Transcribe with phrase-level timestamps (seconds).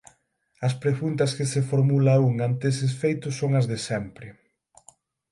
[0.67, 4.27] As preguntas que se formula un ante estes feitos son as de sempre.